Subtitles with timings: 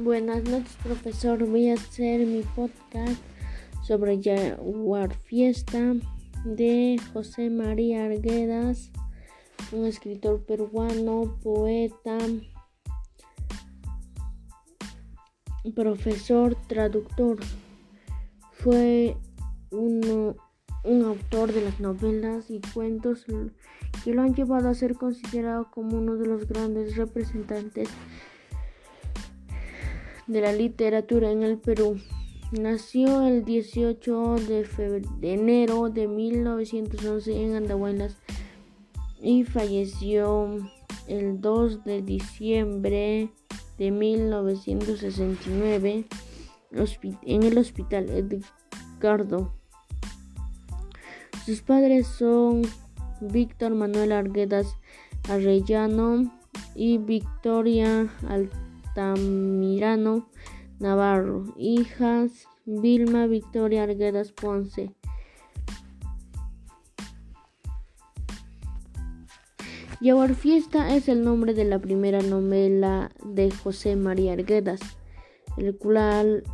[0.00, 1.44] Buenas noches, profesor.
[1.44, 3.20] Voy a hacer mi podcast
[3.82, 5.96] sobre Jaguar Fiesta
[6.44, 8.92] de José María Arguedas,
[9.72, 12.16] un escritor peruano, poeta,
[15.74, 17.38] profesor, traductor.
[18.52, 19.16] Fue
[19.72, 20.36] uno,
[20.84, 23.26] un autor de las novelas y cuentos
[24.04, 27.88] que lo han llevado a ser considerado como uno de los grandes representantes
[30.28, 32.00] de la literatura en el Perú.
[32.52, 34.64] Nació el 18 de,
[35.22, 38.16] enero de 1911 en Andahuaylas
[39.20, 40.56] y falleció
[41.08, 43.30] el 2 de diciembre
[43.76, 46.04] de 1969
[47.22, 49.52] en el hospital Edgardo.
[51.44, 52.62] Sus padres son
[53.20, 54.76] Víctor Manuel Arguedas
[55.28, 56.32] Arrellano
[56.74, 58.08] y Victoria.
[59.16, 60.28] Mirano
[60.78, 61.44] Navarro.
[61.56, 64.94] Hijas Vilma Victoria Arguedas Ponce.
[70.00, 74.80] Yaguar Fiesta es el nombre de la primera novela de José María Arguedas,
[75.56, 76.44] el cual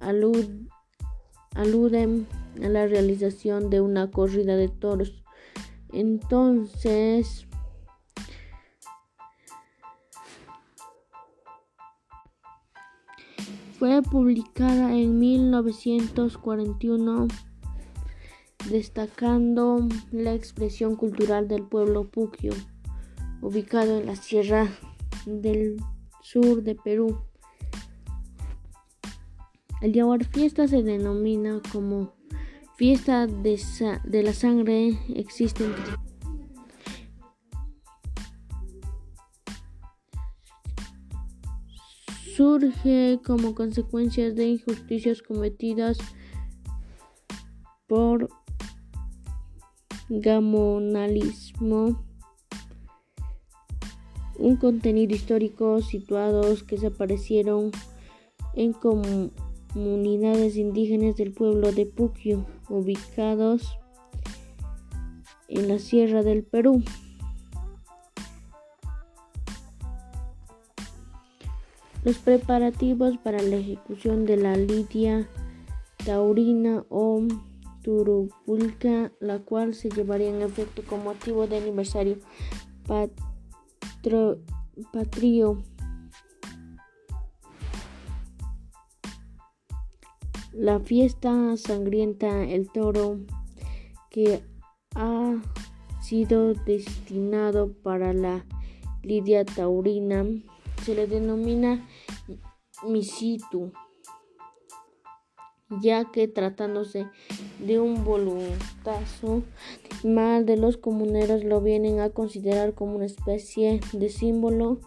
[0.00, 0.66] alude
[1.54, 5.22] a la realización de una corrida de toros.
[5.92, 7.46] Entonces,
[13.80, 17.28] Fue publicada en 1941
[18.68, 22.52] destacando la expresión cultural del pueblo Puquio,
[23.40, 24.68] ubicado en la sierra
[25.24, 25.78] del
[26.20, 27.22] sur de Perú.
[29.80, 32.12] El Yaguar Fiesta se denomina como
[32.76, 33.58] fiesta de,
[34.04, 35.80] de la sangre existente.
[42.40, 45.98] Surge como consecuencia de injusticias cometidas
[47.86, 48.30] por
[50.08, 52.02] gamonalismo,
[54.38, 57.72] un contenido histórico situados que desaparecieron
[58.54, 63.68] en comunidades indígenas del pueblo de Puquio, ubicados
[65.46, 66.82] en la sierra del Perú.
[72.02, 75.28] Los preparativos para la ejecución de la lidia
[76.04, 77.22] taurina o
[77.82, 82.16] turupulca, la cual se llevaría en efecto con motivo del aniversario
[84.92, 85.62] patrio.
[90.52, 93.20] La fiesta sangrienta, el toro,
[94.10, 94.42] que
[94.94, 95.34] ha
[96.02, 98.46] sido destinado para la
[99.02, 100.24] lidia taurina
[100.90, 101.86] se le denomina
[102.84, 103.72] misitu,
[105.80, 107.06] ya que tratándose
[107.60, 109.44] de un voluntazo
[110.02, 114.80] mal de los comuneros lo vienen a considerar como una especie de símbolo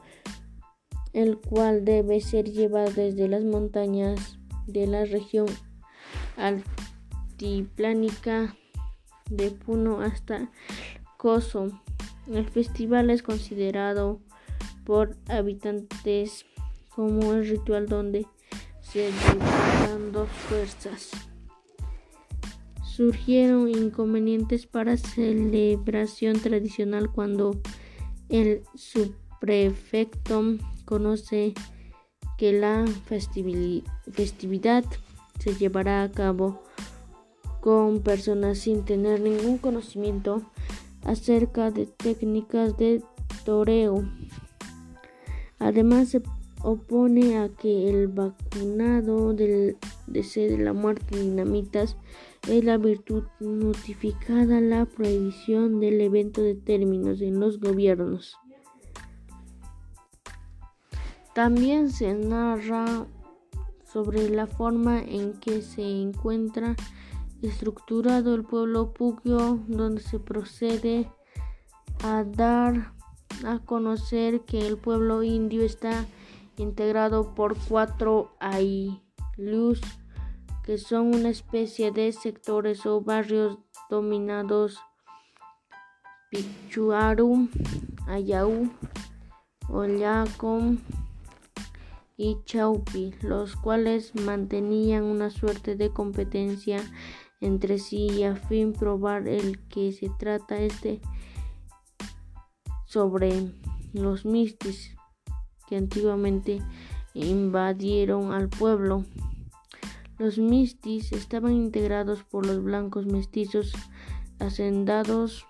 [1.13, 4.37] el cual debe ser llevado desde las montañas
[4.67, 5.45] de la región
[6.35, 8.57] altiplánica
[9.29, 10.51] de Puno hasta
[11.15, 11.69] Coso.
[12.29, 14.19] El festival es considerado
[14.85, 16.45] por habitantes
[16.89, 18.25] como el ritual donde
[18.81, 21.11] se dedican dos fuerzas.
[22.83, 27.59] Surgieron inconvenientes para celebración tradicional cuando
[28.29, 31.53] el subprefecto conoce
[32.37, 34.85] que la festividad
[35.39, 36.61] se llevará a cabo
[37.61, 40.43] con personas sin tener ningún conocimiento
[41.05, 43.01] acerca de técnicas de
[43.45, 44.03] toreo.
[45.63, 46.21] Además, se
[46.61, 51.95] opone a que el vacunado del deseo de la muerte dinamitas
[52.49, 58.37] es la virtud notificada la prohibición del evento de términos en los gobiernos.
[61.33, 63.07] También se narra
[63.85, 66.75] sobre la forma en que se encuentra
[67.41, 71.09] estructurado el pueblo Puquio, donde se procede
[72.03, 72.93] a dar
[73.45, 76.05] a conocer que el pueblo indio está
[76.57, 79.81] integrado por cuatro ayllus,
[80.63, 83.57] que son una especie de sectores o barrios
[83.89, 84.79] dominados
[86.29, 87.47] Pichuaru,
[88.07, 88.71] Ayaú,
[89.69, 90.77] Ollacom
[92.17, 96.79] y Chaupi, los cuales mantenían una suerte de competencia
[97.39, 101.01] entre sí y a fin probar el que se trata este
[102.93, 103.51] sobre
[103.91, 104.95] los mistis
[105.67, 106.61] que antiguamente
[107.15, 109.03] invadieron al pueblo.
[110.19, 113.73] Los mistis estaban integrados por los blancos mestizos
[114.37, 115.47] hacendados.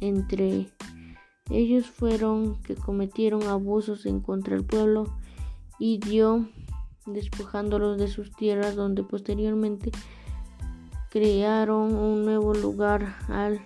[0.00, 0.70] Entre
[1.50, 5.14] ellos fueron que cometieron abusos en contra del pueblo
[5.78, 6.48] y dio
[7.04, 9.90] despojándolos de sus tierras donde posteriormente
[11.10, 13.60] crearon un nuevo lugar al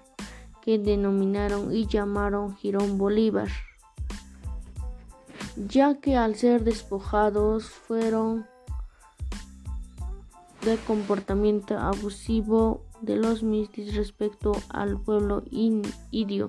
[0.62, 3.48] que denominaron y llamaron Girón Bolívar,
[5.56, 8.46] ya que al ser despojados fueron
[10.64, 16.48] de comportamiento abusivo de los mistis respecto al pueblo indio,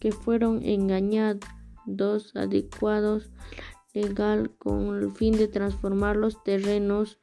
[0.00, 3.30] que fueron engañados, adecuados
[3.94, 7.18] legal con el fin de transformar los terrenos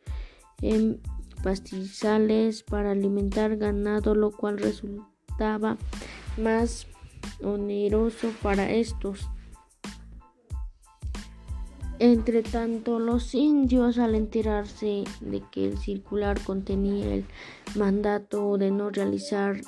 [0.61, 1.01] en
[1.45, 5.77] pastizales para alimentar ganado, lo cual resultaba
[6.41, 6.87] más
[7.43, 9.29] oneroso para estos.
[11.99, 17.25] Entre tanto, los indios, al enterarse de que el circular contenía el
[17.75, 19.61] mandato de no realizar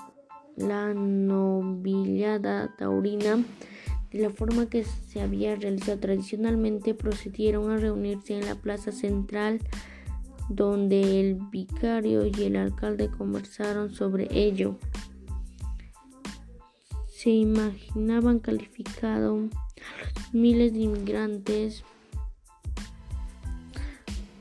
[0.55, 3.37] la novillada taurina
[4.11, 9.59] de la forma que se había realizado tradicionalmente, procedieron a reunirse en la plaza central
[10.49, 14.77] donde el vicario y el alcalde conversaron sobre ello.
[17.07, 21.83] Se imaginaban calificado a los miles de inmigrantes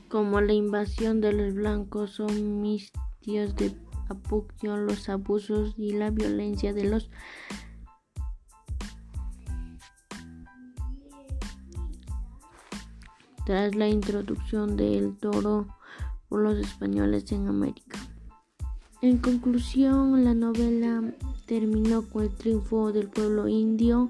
[0.09, 3.75] como la invasión de los blancos o mistios de
[4.09, 7.09] Apucio, los abusos y la violencia de los
[13.45, 15.76] tras la introducción del toro
[16.29, 17.99] por los españoles en América.
[19.01, 21.03] En conclusión, la novela
[21.45, 24.09] terminó con el triunfo del pueblo indio.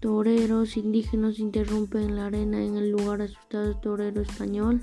[0.00, 4.82] Toreros indígenas interrumpen la arena en el lugar asustado torero español,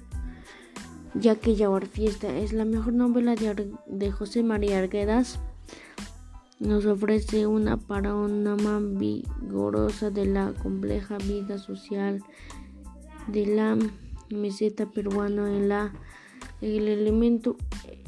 [1.13, 5.39] ya que Yaguar Fiesta es la mejor novela de, José María Arguedas.
[6.59, 12.21] Nos ofrece una panorama vigorosa de la compleja vida social
[13.27, 13.77] de la
[14.29, 15.93] meseta peruana en la
[16.61, 17.57] el elemento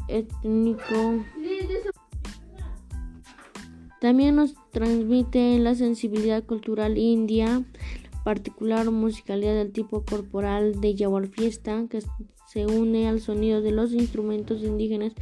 [0.07, 1.23] étnico
[3.99, 7.63] también nos transmite la sensibilidad cultural india
[8.23, 12.01] particular musicalidad del tipo corporal de Yawar Fiesta que
[12.45, 15.13] se une al sonido de los instrumentos indígenas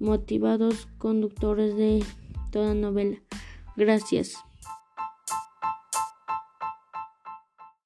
[0.00, 2.04] motivados conductores de
[2.50, 3.18] toda novela.
[3.76, 4.36] Gracias.